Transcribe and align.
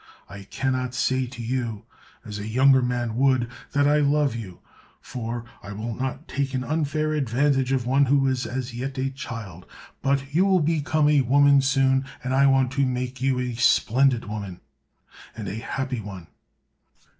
I 0.27 0.45
cannot 0.45 0.95
say 0.95 1.27
to 1.27 1.43
you, 1.43 1.83
as 2.25 2.39
a 2.39 2.47
younger 2.47 2.81
man 2.81 3.15
would, 3.17 3.47
that 3.73 3.87
I 3.87 3.99
love 3.99 4.35
you, 4.35 4.59
for 4.99 5.45
I 5.61 5.73
will 5.73 5.93
not 5.93 6.27
take 6.27 6.55
an 6.55 6.63
unfair 6.63 7.13
advantage 7.13 7.71
of 7.71 7.85
one 7.85 8.05
who 8.05 8.25
is 8.25 8.47
as 8.47 8.73
yet 8.73 8.97
a 8.97 9.11
child. 9.11 9.67
But 10.01 10.33
you 10.33 10.43
will 10.43 10.59
become 10.59 11.07
a 11.07 11.21
woman 11.21 11.61
soon, 11.61 12.05
and 12.23 12.33
I 12.33 12.47
want 12.47 12.71
to 12.71 12.83
make 12.87 13.21
you 13.21 13.37
a 13.39 13.53
splendid 13.53 14.25
woman—and 14.25 15.47
a 15.47 15.59
happy 15.59 15.99
one. 16.01 16.25